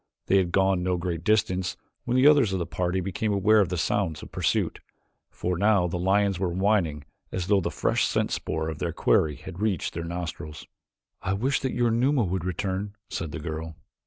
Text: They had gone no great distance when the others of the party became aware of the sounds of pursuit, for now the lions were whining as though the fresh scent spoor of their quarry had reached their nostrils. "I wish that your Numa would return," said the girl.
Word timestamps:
They 0.25 0.37
had 0.37 0.51
gone 0.51 0.81
no 0.81 0.97
great 0.97 1.23
distance 1.23 1.77
when 2.05 2.17
the 2.17 2.25
others 2.25 2.51
of 2.53 2.57
the 2.57 2.65
party 2.65 3.01
became 3.01 3.31
aware 3.31 3.59
of 3.59 3.69
the 3.69 3.77
sounds 3.77 4.23
of 4.23 4.31
pursuit, 4.31 4.79
for 5.29 5.59
now 5.59 5.85
the 5.85 5.99
lions 5.99 6.39
were 6.39 6.49
whining 6.49 7.03
as 7.31 7.45
though 7.45 7.61
the 7.61 7.69
fresh 7.69 8.07
scent 8.07 8.31
spoor 8.31 8.67
of 8.67 8.79
their 8.79 8.93
quarry 8.93 9.35
had 9.35 9.61
reached 9.61 9.93
their 9.93 10.03
nostrils. 10.03 10.65
"I 11.21 11.33
wish 11.33 11.59
that 11.59 11.75
your 11.75 11.91
Numa 11.91 12.23
would 12.23 12.45
return," 12.45 12.95
said 13.11 13.31
the 13.31 13.37
girl. 13.39 13.75